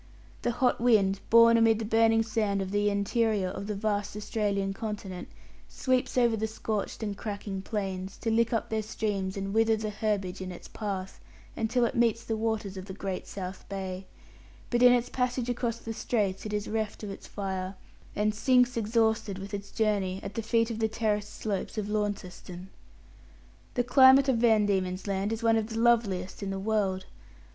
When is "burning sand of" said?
1.85-2.71